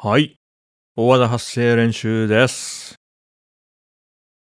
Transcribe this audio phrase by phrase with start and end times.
[0.00, 0.36] はい。
[0.94, 2.94] 大和田発声練習です。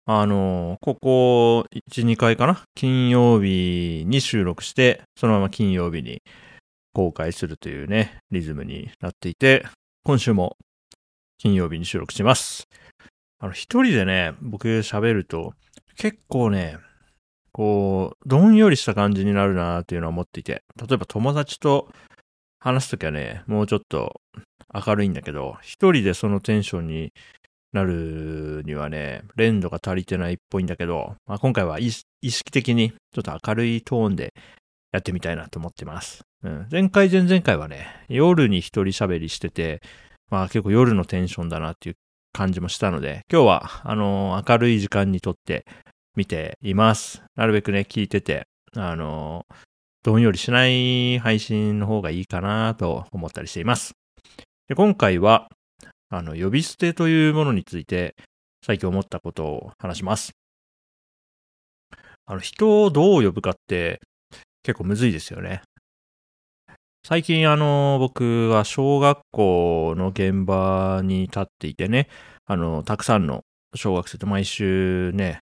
[0.07, 2.63] あの、ここ1、2回かな？
[2.73, 6.23] 金曜日に収録して、そのまま金曜日に
[6.91, 9.63] 公開するというね、リズムになっていて、
[10.03, 10.57] 今週も
[11.37, 12.67] 金曜日に収録します。
[13.37, 15.53] あの、一人でね、僕喋ると、
[15.97, 16.79] 結構ね、
[17.51, 21.93] こう、どんよりした感じになるなーっていうのは思っていて、例えば友達と
[22.59, 24.19] 話すときはね、もうちょっと
[24.73, 27.13] 明るいんだけど、一人でそのテンションに
[27.73, 34.33] なるにはね、連度が足りてないっぽいんだけど、まあ、今回は意識的にちょっと明るいトーンで
[34.91, 36.21] やってみたいなと思ってます。
[36.43, 39.81] うん、前回前々回はね、夜に一人喋りしてて、
[40.29, 41.95] まあ結構夜のテンションだなっていう
[42.31, 45.65] 感じもしたので、今日はあの明るい時間にとって
[46.15, 47.23] 見ています。
[47.35, 48.45] なるべくね、聞いてて、
[48.75, 49.45] あの
[50.03, 53.93] どんよりしない配信の方がいいかなと思ったりしています。
[54.69, 55.49] で今回は、
[56.09, 58.15] あの、呼び捨てというものについて、
[58.65, 60.31] 最近思ったことを話します。
[62.25, 63.99] あの、人をどう呼ぶかって、
[64.63, 65.63] 結構むずいですよね。
[67.05, 72.07] 最近、あの、僕は小学校の現場に立っていてね、
[72.45, 73.41] あの、たくさんの
[73.75, 75.39] 小学生と毎週ね、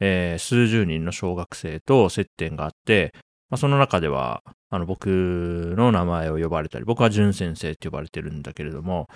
[0.00, 3.14] えー数十人の小学生と接点があって、
[3.50, 9.08] まあ、その中では、あの、僕の名前を呼ばれたり、僕は淳先生って呼ばれてるんだけれども、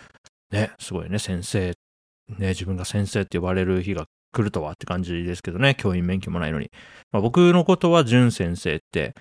[0.51, 1.75] ね、すごいね、先生、
[2.39, 6.71] ね、自分が先生って呼ばれる日が来るとはって感じですけどね、教員免許もないのに。
[7.11, 9.15] まあ、僕のことは淳先生って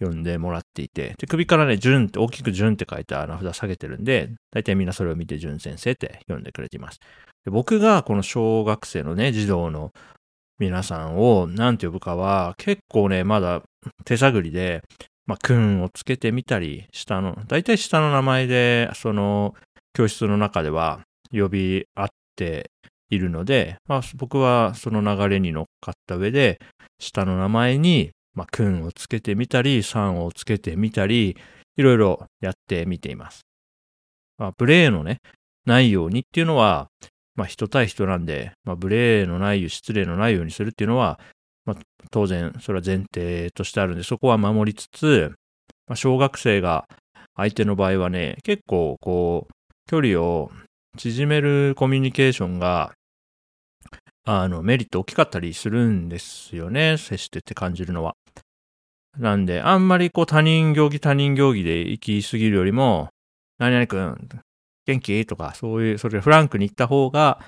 [0.00, 6.98] 呼んでもらっていて、で、首からね、淳って、大きく淳って書いた名札下げてるんで、大体みんなそれを見て淳先生って呼んでくれています。
[7.44, 9.92] で僕がこの小学生のね、児童の
[10.58, 13.62] 皆さんを何て呼ぶかは、結構ね、まだ
[14.04, 14.82] 手探りで、
[15.26, 19.54] まあ、くんをつけてみたり、下の、大体下の名前で、その、
[19.92, 21.00] 教室の中では
[21.32, 22.70] 呼び合って
[23.10, 26.58] いるので、まあ、僕はその流れに乗っかった上で、
[26.98, 31.36] 下の名前に、まあ、くんをつけてみたり、さんをつけてみたり、
[31.76, 33.42] いろいろやってみています。
[34.38, 35.18] まあ、無礼のね、
[35.66, 36.88] ないようにっていうのは、
[37.36, 41.20] まあ、人対人なんで、まあ、無礼のないよう、失礼のないようにするっていうのは、
[41.64, 41.76] まあ、
[42.10, 45.32] 当然、それは前提としてあるんで、そこは守りつつ、
[45.86, 46.86] まあ、小学生が
[47.36, 49.52] 相手の場合はね、結構、こう、
[49.88, 50.50] 距離を
[50.96, 52.92] 縮めるコミュニケーションが、
[54.24, 56.96] あの、メリット大きかったりするんですよね。
[56.98, 58.14] 接してって感じるのは。
[59.18, 63.08] なんで、あんまりこう他人行儀他人行儀で行き過ぎるよりも、
[63.58, 64.28] 何々くん、
[64.86, 65.26] 元気？
[65.26, 67.40] とか、そういう、それフランクに行った方が、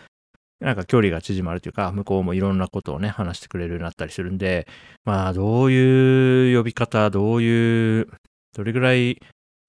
[0.61, 4.67] なんか距離が縮まるというか、向こうもいろんなことをね、話してくれるようになったりするんで、
[5.05, 8.09] まあ、どういう呼び方、どういう、
[8.57, 9.21] どれぐらい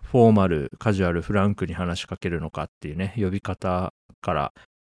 [0.03, 4.51] フォーマル、カジュアル、フランクに話しかけるのかっていうね、呼び方から、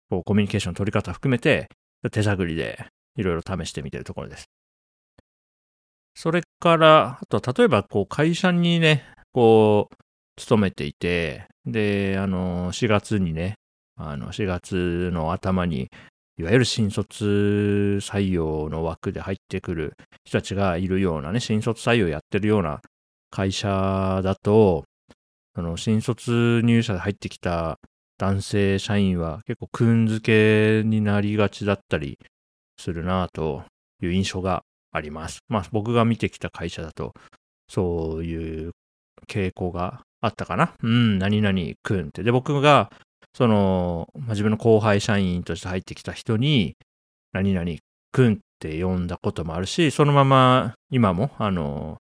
[0.09, 1.69] こう、コミュニケーション取り方含めて、
[2.11, 2.87] 手探りで
[3.19, 4.47] いろいろ試してみてるところです。
[6.15, 9.97] それから、あと例えば、こう、会社にね、こう、
[10.37, 13.55] 勤めていて、で、あの、4月にね、
[13.97, 15.89] あの、4月の頭に、
[16.39, 19.95] いわゆる新卒採用の枠で入ってくる
[20.25, 22.81] 人たちがいるようなね、新卒採用やってるような
[23.31, 24.85] 会社だと、
[25.55, 27.79] その新卒入社で入ってきた
[28.19, 32.19] 男性社員は結構くんづけになりがちだったり
[32.79, 33.65] するなと
[34.03, 35.41] いう印象があります。
[35.49, 37.13] まあ僕が見てきた会社だと
[37.69, 38.71] そういう
[39.29, 40.73] 傾向があったかな？
[40.83, 42.23] うん、何々くんって。
[42.23, 42.91] で、僕が
[43.35, 46.77] その、まあ、自分の後輩社員として入ってきた人に
[47.33, 47.71] 何々
[48.13, 51.99] くんって呼んだこともあるし、そのまま今もあの、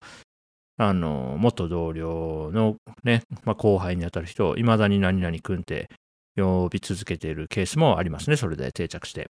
[0.77, 5.89] あの、元同僚のね、まあ、後輩にあたる人を未だに何々くんって
[6.35, 8.35] 呼び続けているケースもありますね。
[8.35, 9.27] それで定着して。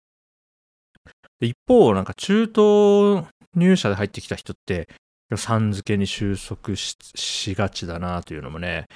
[1.40, 4.88] で一方、なんか中東入社で入ってきた人って、
[5.36, 8.86] さん付けに収束ししがちだなというのもね、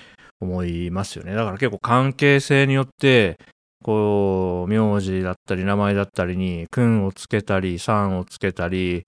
[0.41, 1.35] 思いますよね。
[1.35, 3.39] だから結構関係性によって、
[3.83, 9.05] こう、名字だったり名前だったりに、くんをつけたり、さんをつけたり、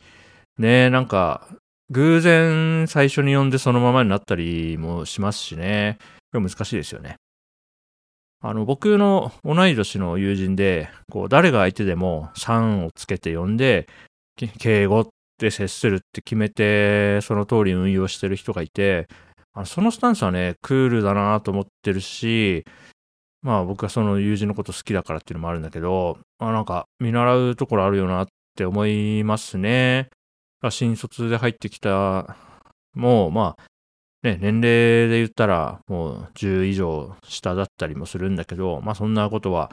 [0.58, 1.48] ね、なんか、
[1.90, 5.98] 偶然最初に呼んでそのままになったりもしますしね。
[6.32, 7.16] これ難しいですよね。
[8.42, 13.88] あの、僕の同い年の友人で、こう、誰が相手でも3をつけて呼んで、
[14.58, 15.08] 敬語っ
[15.40, 19.08] て接するって決めて、その通り運用してる人がいて、
[19.64, 22.64] そのスタンスはね、クールだなと思ってるし、
[23.42, 30.10] まあ僕はその友人のこと好きだからっていうのもあるんだけど、まあなんか見習うところあるよなって思いますね。
[30.68, 32.36] 新卒で入ってきた
[32.94, 33.62] もう、まあ、
[34.22, 39.72] ね、年齢で言ったらもう10以上下だったりもするんだけど、まあそんなことは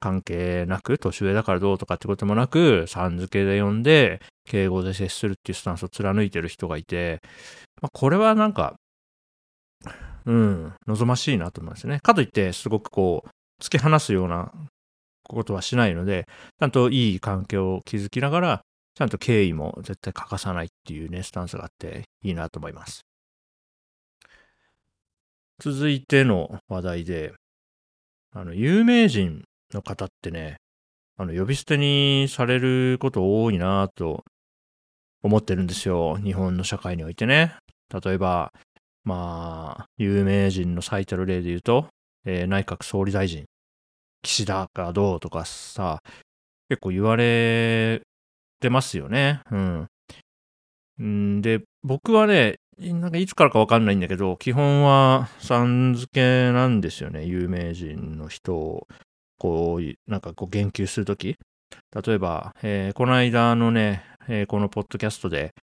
[0.00, 7.20] 関係なく、年上だからどうとかってこともなく、さん付けで呼んで、敬語で接するっていうスタンスを貫いてる人がいて、
[7.80, 8.74] まあ、これはなんか、
[10.26, 12.00] うん、望ましいなと思いますね。
[12.00, 13.28] かといって、すごくこう、
[13.62, 14.52] 突き放すような
[15.22, 16.26] ことはしないので、
[16.58, 18.62] ちゃんといい関係を築きながら、
[18.94, 23.02] ちゃんと敬意も絶対欠かさないっていうね、スタンスがあっていいなと思います。
[25.60, 27.34] 続いての話題で、
[28.32, 30.56] あの、有名人の方ってね、
[31.16, 34.24] あの、呼び捨てにされること多いなと
[35.22, 36.16] 思ってるんですよ。
[36.16, 37.54] 日本の社会においてね。
[38.02, 38.52] 例えば、
[39.04, 41.88] まあ、有名人の最たる例で言うと、
[42.24, 43.44] えー、内閣総理大臣、
[44.22, 46.00] 岸田がどうとかさ、
[46.68, 48.02] 結構言われ
[48.60, 49.40] てますよね。
[49.50, 49.88] うん。
[51.02, 57.24] んで、僕はね、なんかいつからかわかんないんだけど、基本はさん付けなんですよね。
[57.24, 58.86] 有名人の人を
[59.40, 61.36] こう、なんかこう言及するとき、
[62.04, 65.54] 例えば、えー、この間のね、えー、このポッドキャストで、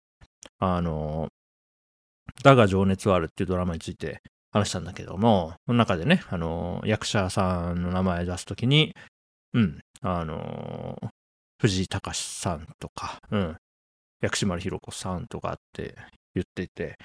[0.58, 1.28] あの、
[2.43, 8.94] だが情熱はあるっていうドラマについて話したんだけども、その中でね、あの、役者さんの名前出すときに、
[9.52, 10.96] うん、あの、
[11.61, 13.56] 藤井隆さんとか、うん、
[14.22, 15.94] 薬師丸ひろ子さんとかって
[16.34, 16.96] 言っていて、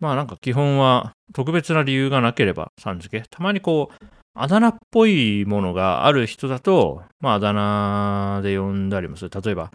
[0.00, 3.28] まあなんか基本は特別な理由がなければさん付け。
[3.28, 9.30] たまにこう、あだ名っぽいものがある人だと、まあ、あだ名で呼んだりもする。
[9.30, 9.70] 例えば、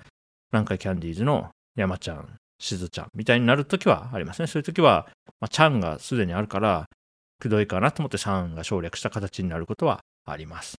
[0.51, 4.47] 南海キャンディーズの山ちゃん、しずちゃんみたいになるときはありますね。
[4.47, 5.07] そういうときは、
[5.39, 6.85] まあ、ちゃんがすでにあるから、
[7.39, 10.75] くどいかなと思ってさんが省略した形になることはあります。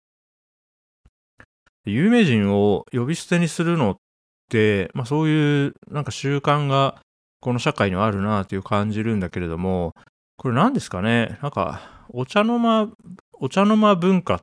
[1.85, 3.95] 有名人を呼び捨てにするのっ
[4.49, 7.01] て、まあそういうなんか習慣が
[7.39, 9.95] この社会にはあるなという感じるんだけれども、
[10.35, 12.89] これ何ですかねなんかお茶の間
[13.41, 14.41] お茶の間文化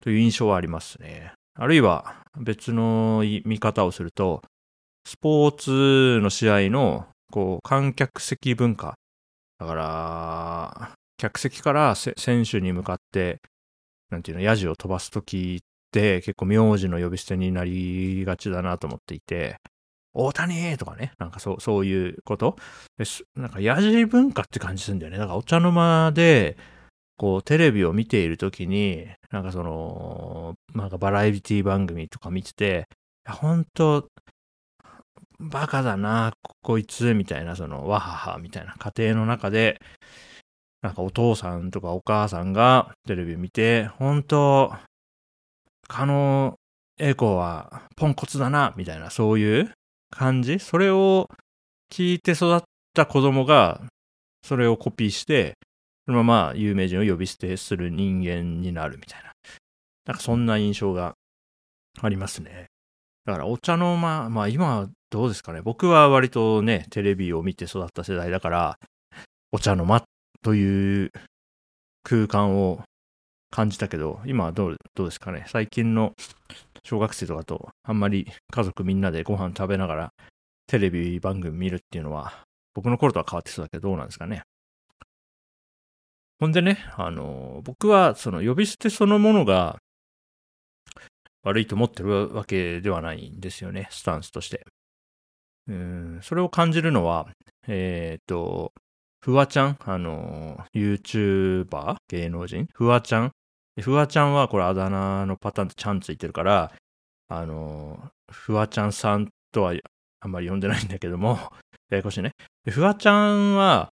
[0.00, 1.32] という印象はありますね。
[1.54, 4.42] あるいは別の見方をすると、
[5.06, 8.94] スポーツの試合のこう観客席文化。
[9.58, 13.38] だから、客席から選手に向かって、
[14.10, 19.56] なんていうの、ヤジを飛ばすときって結構名字の呼び捨てになりがちだなと思っていて、
[20.14, 22.56] 大谷とかね、なんかそう、そういうこと
[23.34, 25.18] なんかヤジ文化って感じするんだよね。
[25.18, 26.56] だからお茶の間で、
[27.16, 32.86] こう、テレビを見ているときに、なんかその、なんかバラエティ番組とか見てて、
[33.28, 34.08] 本当
[35.38, 36.32] バカだな、
[36.62, 39.80] こいつ、みたいな、その、わはは、みたいな家庭の中で、
[40.82, 44.72] なんかお父さんとかお母さんがテレビ見て、本当
[45.88, 46.54] 可能
[46.98, 49.72] 栄光はポンコツだな、みたいな、そういう
[50.10, 50.58] 感じ？
[50.58, 51.28] それを
[51.90, 52.62] 聞いて育っ
[52.94, 53.82] た子供が、
[54.42, 55.54] それをコピーして、
[56.06, 59.32] そのまま有名人を呼び捨てする人間になるみたいな。
[60.06, 61.14] なんかそんな印象が
[62.00, 62.66] ありますね。
[63.24, 65.62] だからお茶の間、まあ今はどうですかね。
[65.62, 68.78] 僕は割とね、テレビを見て育った世代だから、
[69.50, 70.04] お茶の間
[70.42, 71.10] という
[72.04, 72.82] 空間を
[73.50, 75.44] 感じたけど、今はどうどうですかね。
[75.48, 76.12] 最近の
[76.84, 80.12] 小学生とかとあんまり家族みんなでご飯食べながら
[80.68, 82.44] テレビ番組見るっていうのは、
[82.74, 84.42] 僕の頃とは変わってそうだけど、どうなんですかね。
[86.38, 89.78] ほんでね、あの、僕はその呼び捨てそのものが
[91.42, 94.66] 悪いと思ってるわけではないんですよね、スタンスとして。
[95.68, 97.28] うん、それを感じるのは、
[97.66, 98.72] えっ、ー、と、
[99.20, 103.32] フワちゃん、あの、YouTuber、芸能人、フワちゃん。
[103.80, 106.72] フワちゃんはこれあだ名のパターンとちゃんついてるから、
[107.28, 109.74] あの、フワちゃんさんとは
[110.20, 111.38] あんまり呼んでないんだけども、
[111.90, 112.32] ややこしいね。
[112.68, 113.90] フワちゃんは、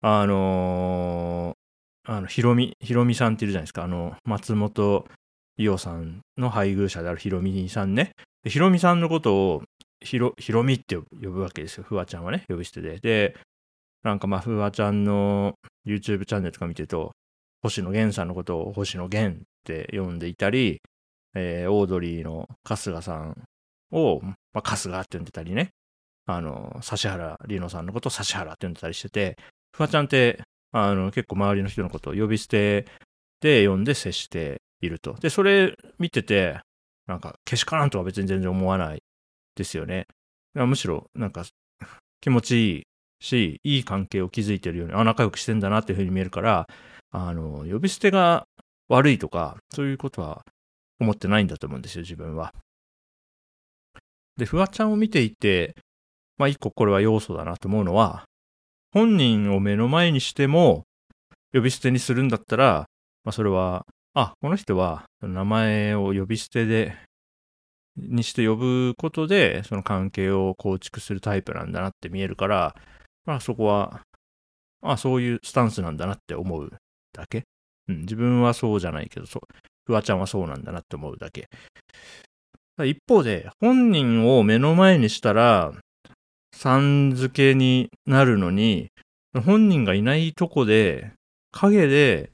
[0.00, 1.56] あの
[2.04, 3.84] あの、ひろみ、ひろみさんっているじゃないですか。
[3.84, 5.06] あの、松本
[5.56, 8.12] 伊代さんの配偶者であるひろみさんね。
[8.42, 9.62] でひろみさんのことを
[10.00, 11.84] ひろ、ひろみって呼ぶわけですよ。
[11.84, 12.98] ふわちゃんはね、呼び捨てで。
[12.98, 13.36] で、
[14.02, 15.54] なんかまあ、ふわちゃんの
[15.86, 17.12] YouTube チャンネルとか見てると、
[17.62, 20.80] 星野源さんのことを星野源って呼んでいたり、
[21.34, 23.44] えー、オードリーの春日さん
[23.92, 25.70] を、まあ、春日って呼んでたりね。
[26.26, 29.36] あの、指原莉乃さんのことを指原って呼んでたりしてて、
[29.76, 32.86] ふわちゃんってあの、結構周りの人のことを呼び捨て
[33.40, 35.14] で呼んで接していると。
[35.14, 36.60] で、それ見てて、
[37.06, 39.02] なんか、けしからんとは別に全然思わない
[39.54, 40.06] ですよね。
[40.54, 41.44] むしろ、なんか、
[42.20, 42.82] 気持ちいい
[43.20, 46.68] し、いい関係を築いてるように、あ、仲良くしてんだなっていうふうに見えるから、
[47.10, 48.46] あの、呼び捨てが
[48.88, 50.44] 悪いとか、そういうことは
[51.00, 52.54] 思ってないんだと思うんですよ、自分は。
[54.36, 55.74] で、フワちゃんを見ていて、
[56.38, 58.24] まあ一個これは要素だなと思うのは、
[58.92, 60.84] 本人を目の前にしても
[61.52, 62.86] 呼び捨てにするんだったら、
[63.24, 66.94] まあ、それは、あ、この人は名前を呼び捨てで、
[67.96, 72.74] にして呼ぶことで、その関係を構築するタイプなんだなって見えるから、
[73.24, 74.02] まあそこは、
[74.82, 76.70] あ、そういうスタンスなんだなって思う
[77.12, 77.44] だけ。
[77.88, 79.42] うん、自分はそうじゃないけど、そう、
[79.86, 81.48] フワちゃんはそうなんだなって思うだけ。
[82.78, 85.72] 一方で、本人を目の前にしたら、
[86.62, 88.92] さん付けになるのに、
[89.44, 91.12] 本人がいないとこで、
[91.50, 92.30] 影で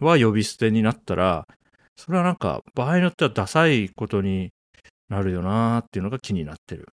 [0.00, 1.46] は呼び捨てになったら、
[1.96, 4.52] それはなんか場合によってはダサいことに
[5.10, 6.88] なるよなーっていうのが気になってる。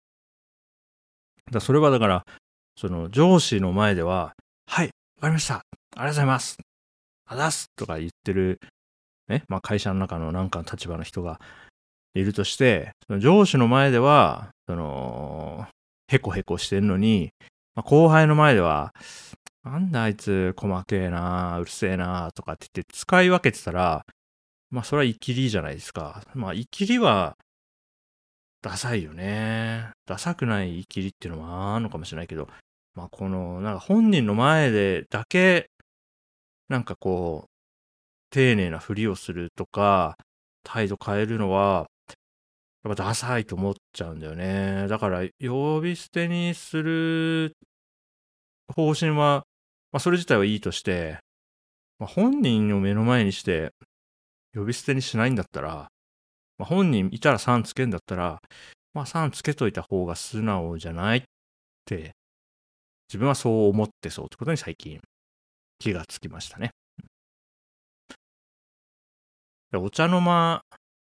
[1.52, 2.24] だそれはだから、
[2.76, 4.34] その上司の前では、
[4.66, 5.54] はい、わかりました。
[5.54, 6.58] ありがとうございます。
[7.26, 8.58] あざすとか言ってる、
[9.28, 11.40] ね、まあ会社の中のなんかの立場の人が
[12.14, 15.68] いるとして、その上司の前では、その、
[16.12, 17.32] へこへこしてるのに、
[17.74, 18.92] まあ、後輩の前では、
[19.64, 24.04] なんだあいつ細けえなうるせえなとかって言って使い分けてたら、
[24.70, 26.22] まあそれはイキリじゃないですか。
[26.34, 27.36] まあイキリは
[28.62, 29.90] ダサいよね。
[30.06, 32.48] ダサくないイキリっていうのもあるのかもしれないけど、
[32.94, 35.70] まあこの、なんか本人の前でだけ、
[36.68, 37.50] なんかこう、
[38.30, 40.16] 丁寧なふりをするとか、
[40.64, 41.86] 態度変えるのは、
[42.84, 44.88] やっぱダサいと思っちゃうんだよね。
[44.88, 47.56] だから、呼び捨てにする
[48.74, 49.44] 方針は、
[49.92, 51.18] まあ、それ自体はいいとして、
[51.98, 53.72] まあ、本人を目の前にして、
[54.54, 55.88] 呼び捨てにしないんだったら、
[56.58, 58.40] まあ、本人いたら3つけんだったら、
[58.94, 61.22] まあ3つけといた方が素直じゃないっ
[61.86, 62.12] て、
[63.08, 65.00] 自分はそう思ってそうってことに最近
[65.78, 66.70] 気がつきましたね。
[69.74, 70.62] お茶の間、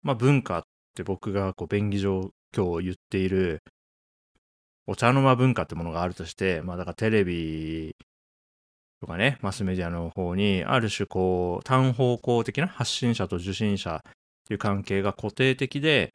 [0.02, 0.64] まあ、文化っ
[0.98, 3.62] て僕がこう便宜上今日言っている
[4.88, 7.96] お茶の間文化ってものがあるとして、まあだからテレビ
[9.02, 14.12] とかね、マスメディアの方に、ある種こう、単方向的な発信者と受信者っ
[14.48, 16.14] ていう関係が固定的で、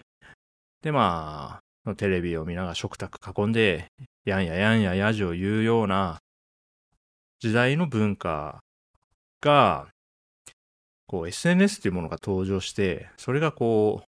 [0.83, 3.87] でまあ、テレビを見ながら食卓囲んで、
[4.25, 6.21] やんややんややじを言うような
[7.41, 8.61] 時代の文化
[9.41, 9.89] が、
[11.07, 14.12] こう SNS っていうものが登場して、それがこう、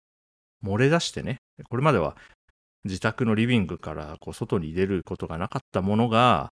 [0.64, 1.38] 漏れ出してね、
[1.68, 2.16] これまでは
[2.84, 6.48] 自宅のリビングからこう外に出ることがなかったものが、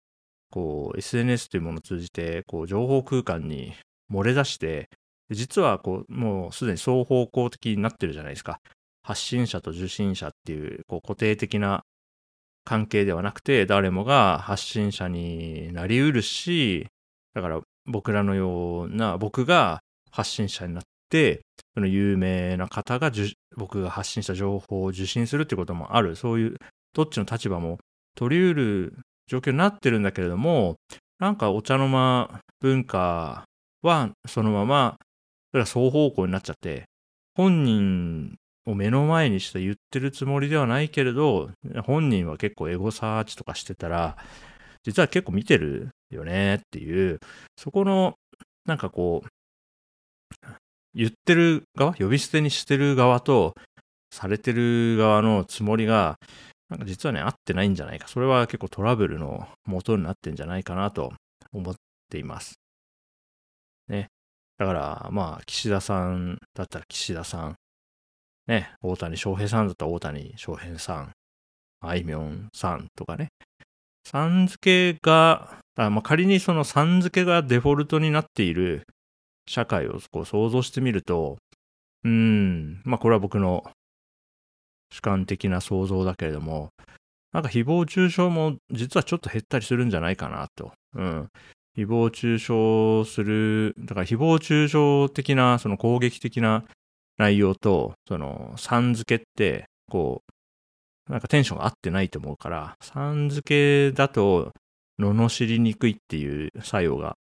[0.51, 3.75] こう SNS というものを通じて、こう情報空間に
[4.13, 4.89] 漏れ出して、
[5.31, 8.61] 実はこうもうすでに双方向的になってるじゃないですか。
[9.03, 11.83] 発信者と受信者っていうこう固定的な
[12.65, 16.87] 関係ではなくて、誰もが発信者になりうるし、
[17.35, 19.81] だから僕らのような、僕が
[20.11, 21.43] 発信者になって、
[21.75, 23.11] その有名な方が
[23.57, 26.17] 僕が発信した情報を受信するってこともある。
[26.17, 26.57] そういう、
[26.93, 27.79] どっちの立場も
[28.15, 30.77] 取り得る状況になってるんだけれども、
[31.19, 33.45] なんかお茶の間文化
[33.83, 34.97] はそのまま、
[35.51, 36.85] それは双方向になっちゃって、
[37.35, 41.51] 本人を目の前にして言ってるつもりではないけれど、
[41.85, 44.17] 本人は結構エゴサーチとかしてたら、
[44.85, 47.19] 実は結構見てるよねっていう、
[47.57, 48.15] そこの、
[48.65, 49.29] なんかこう、
[50.95, 53.55] 言ってる側、呼び捨てにしてる側と、
[54.11, 56.19] されてる側のつもりが、
[56.69, 58.07] なんか実はね、合ってないんじゃないか。
[58.09, 61.13] それは結構トラブルの元になってんじゃないかなと
[61.53, 61.75] 思っ
[62.11, 62.55] ています。
[63.89, 64.09] ね。
[64.57, 67.57] だから、まあ、岸田さんだったら岸田さん。
[68.47, 68.73] ね。
[68.83, 71.13] 大谷翔平さんだったら大谷翔平さん。
[71.81, 73.29] あいみょんさんとかね。
[74.05, 78.85] さん付けが、あまあ、仮にそのさん付けがデフォルトになっている
[79.47, 81.39] 社会をこう想像してみると、
[82.05, 83.65] うん、まあこれは僕の
[84.91, 86.71] 主観的な想像だけれども、
[87.33, 90.73] なんか誹謗中傷も実はちょっと減ったりするんじゃないかなと。
[90.95, 91.29] うん。
[91.77, 96.65] 誹謗中傷する、だから誹謗中傷的な、その攻撃的な
[97.19, 100.23] 内容と、その、さん付けって、こ
[101.09, 104.53] う、なんかテンションが合ってないと思うから、さん付けだと、
[105.01, 107.17] 罵りにくいっていう作用が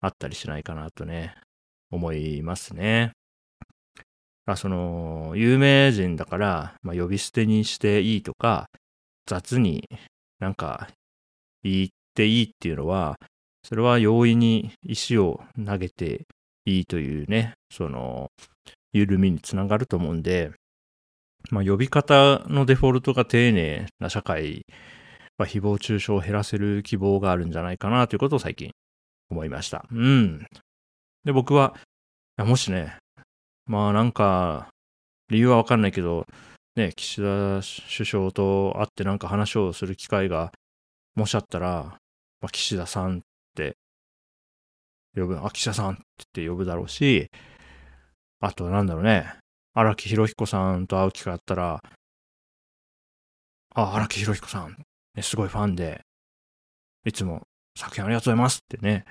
[0.00, 1.36] あったりしないかなとね、
[1.90, 3.12] 思いますね。
[4.46, 8.66] あその、有名人だから、まあ、呼び捨てにしていいとか、
[9.26, 9.88] 雑に
[10.38, 10.88] なんか
[11.62, 13.16] 言っていいっていうのは、
[13.62, 16.26] それは容易に石を投げて
[16.66, 18.30] いいというね、その、
[18.92, 20.52] 緩みにつながると思うんで、
[21.50, 24.64] まあ、呼び方のデフォルトが丁寧な社会
[25.36, 28.70] は誹謗中傷を減らせる希望があるんじゃないかなということを最近
[29.30, 29.84] 思いました。
[29.90, 30.46] うん。
[31.24, 31.74] で、僕は、
[32.38, 32.96] もしね、
[33.66, 34.68] まあなんか、
[35.28, 36.26] 理由はわかんないけど、
[36.76, 37.60] ね、岸田
[37.96, 40.52] 首相と会ってなんか話をする機会が、
[41.14, 41.98] もしあったら、
[42.40, 43.20] まあ、岸田さんっ
[43.54, 43.76] て
[45.16, 46.02] 呼ぶ、あ、岸田さんって
[46.34, 47.30] 言って呼ぶだろうし、
[48.40, 49.32] あとなんだろうね、
[49.72, 51.80] 荒木博彦さんと会う機会あったら、
[53.74, 54.76] あ、荒木博彦さん、
[55.14, 56.02] ね、すごいファンで、
[57.06, 57.42] いつも
[57.78, 59.04] 作品ありがとうございますってね、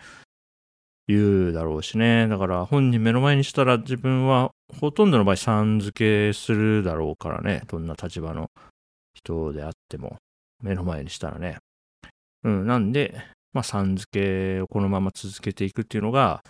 [1.07, 2.27] 言うだろうしね。
[2.27, 7.63] だから本人目の前にしたら自分はほとんどの場合さん付けするだろうからね。
[7.67, 8.49] どんな立場の
[9.13, 10.17] 人であっても
[10.61, 11.57] 目の前にしたらね。
[12.43, 13.15] うん、なんで、
[13.53, 16.41] まあ、さん付けをこのまま続けていくっていうのが、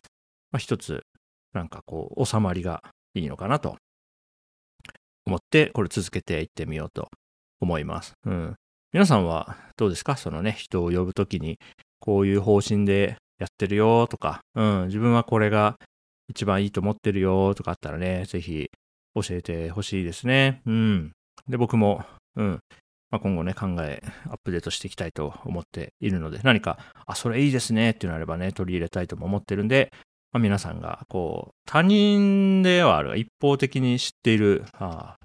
[0.52, 1.02] まあ、一つ、
[1.54, 2.82] なんかこう、収まりが
[3.14, 3.76] いいのかなと
[5.26, 7.10] 思って、これ続けていってみようと
[7.60, 8.14] 思います。
[8.26, 8.56] うん。
[8.92, 10.18] 皆さんはどうですか？
[10.18, 11.60] そのね、人を呼ぶときに、
[12.00, 15.76] こういう方針でやってるよとか、うん、自分はこれが
[16.30, 18.70] 一番いいと思ってるよとかあったらね、ぜひ
[19.16, 20.62] 教えてほしいですね。
[20.66, 21.12] うん。
[21.48, 22.60] で、僕も、うん、
[23.12, 29.92] まあ、今後ね、考え、アップデートしていきたいと思っているので、何か、あ、それいいですねっていうのあればね、取り入れたいとも思ってるんで、
[30.32, 35.16] まあ、皆さんが、こう、他人ではある、一方的に知っている、あ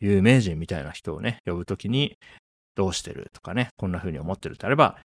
[0.00, 2.16] 有名人みたいな人をね、呼ぶときに、
[2.74, 4.98] どうしてるとかね、こんな風に思ってるってあれば、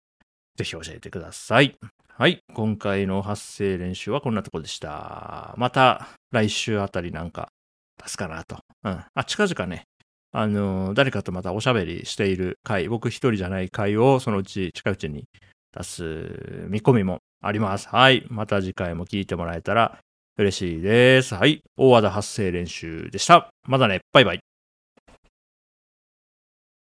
[0.56, 1.76] ぜひ教えてください。
[2.20, 2.40] はい。
[2.56, 5.54] 今回の発声練習はこんなとこでした。
[5.56, 7.50] また来週あたりなんか
[8.04, 8.58] 出すかなと。
[8.84, 9.04] うん。
[9.14, 9.84] あ、近々ね、
[10.32, 15.26] あの、誰かとまたおしゃべりしている回、僕一人じゃない回をそのうち近いうちに
[15.78, 17.88] 出す見込みもあります。
[17.88, 18.26] はい。
[18.30, 20.00] また次回も聞いてもらえたら
[20.40, 21.36] 嬉しいです。
[21.36, 21.62] はい。
[21.78, 23.50] 大和田発声練習でした。
[23.68, 24.00] まだね。
[24.12, 24.47] バイバイ。